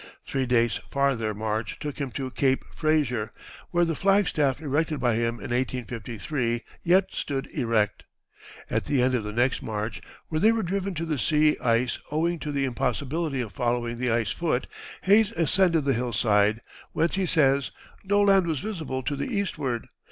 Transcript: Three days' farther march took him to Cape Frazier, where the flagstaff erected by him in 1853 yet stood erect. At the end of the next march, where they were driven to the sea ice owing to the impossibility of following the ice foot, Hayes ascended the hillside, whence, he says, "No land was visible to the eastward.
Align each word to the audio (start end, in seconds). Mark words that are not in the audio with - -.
Three 0.25 0.47
days' 0.47 0.79
farther 0.89 1.31
march 1.35 1.77
took 1.77 1.99
him 2.01 2.09
to 2.13 2.31
Cape 2.31 2.63
Frazier, 2.73 3.31
where 3.69 3.85
the 3.85 3.93
flagstaff 3.93 4.59
erected 4.59 4.99
by 4.99 5.13
him 5.13 5.35
in 5.35 5.51
1853 5.51 6.63
yet 6.81 7.09
stood 7.11 7.45
erect. 7.53 8.05
At 8.67 8.85
the 8.85 8.99
end 9.03 9.13
of 9.13 9.23
the 9.23 9.31
next 9.31 9.61
march, 9.61 10.01
where 10.27 10.39
they 10.41 10.51
were 10.51 10.63
driven 10.63 10.95
to 10.95 11.05
the 11.05 11.19
sea 11.19 11.55
ice 11.59 11.99
owing 12.09 12.39
to 12.39 12.51
the 12.51 12.65
impossibility 12.65 13.41
of 13.41 13.53
following 13.53 13.99
the 13.99 14.09
ice 14.09 14.31
foot, 14.31 14.65
Hayes 15.03 15.33
ascended 15.33 15.85
the 15.85 15.93
hillside, 15.93 16.61
whence, 16.93 17.13
he 17.13 17.27
says, 17.27 17.69
"No 18.03 18.21
land 18.21 18.47
was 18.47 18.59
visible 18.59 19.03
to 19.03 19.15
the 19.15 19.27
eastward. 19.27 19.87